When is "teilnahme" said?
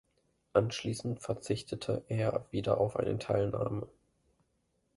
3.19-3.87